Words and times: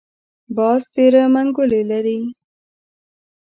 باز 0.55 0.81
تېره 0.93 1.23
منګولې 1.33 1.81
لري 1.91 2.19